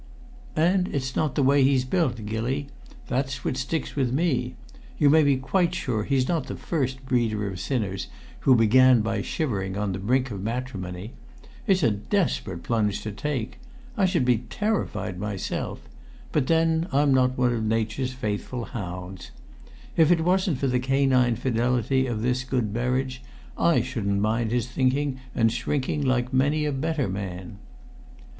"And 0.55 0.87
it's 0.87 1.15
not 1.15 1.35
the 1.35 1.43
way 1.43 1.63
he's 1.63 1.85
built, 1.85 2.25
Gilly! 2.25 2.69
That's 3.05 3.45
what 3.45 3.55
sticks 3.55 3.95
with 3.95 4.11
me. 4.11 4.55
You 4.97 5.11
may 5.11 5.21
be 5.21 5.37
quite 5.37 5.75
sure 5.75 6.05
he's 6.05 6.27
not 6.27 6.47
the 6.47 6.55
first 6.55 7.05
breeder 7.05 7.47
of 7.47 7.59
sinners 7.59 8.07
who 8.39 8.55
began 8.55 9.01
by 9.01 9.21
shivering 9.21 9.77
on 9.77 9.91
the 9.93 9.99
brink 9.99 10.31
of 10.31 10.41
matrimony. 10.41 11.13
It's 11.67 11.83
a 11.83 11.91
desperate 11.91 12.63
plunge 12.63 13.03
to 13.03 13.11
take. 13.11 13.59
I 13.95 14.05
should 14.05 14.25
be 14.25 14.39
terrified 14.49 15.19
myself; 15.19 15.87
but 16.31 16.47
then 16.47 16.87
I'm 16.91 17.13
not 17.13 17.37
one 17.37 17.53
of 17.53 17.63
nature's 17.63 18.11
faithful 18.13 18.65
hounds. 18.65 19.29
If 19.95 20.09
it 20.09 20.21
wasn't 20.25 20.57
for 20.57 20.65
the 20.67 20.79
canine 20.79 21.35
fidelity 21.35 22.07
of 22.07 22.23
this 22.23 22.43
good 22.43 22.73
Berridge, 22.73 23.21
I 23.55 23.81
shouldn't 23.83 24.19
mind 24.19 24.49
his 24.51 24.65
thinking 24.67 25.19
and 25.35 25.51
shrinking 25.51 26.01
like 26.01 26.33
many 26.33 26.65
a 26.65 26.71
better 26.71 27.07
man." 27.07 27.59